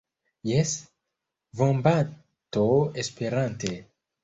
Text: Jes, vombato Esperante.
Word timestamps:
Jes, 0.51 0.71
vombato 1.61 2.65
Esperante. 3.05 3.73